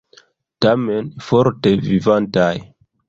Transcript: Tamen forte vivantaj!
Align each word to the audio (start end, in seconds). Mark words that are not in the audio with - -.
Tamen 0.65 1.11
forte 1.27 1.75
vivantaj! 1.91 2.51